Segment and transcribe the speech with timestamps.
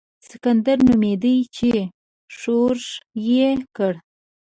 [0.27, 1.71] سکندر نومېدی چې
[2.37, 2.85] ښورښ
[3.29, 3.93] یې کړ.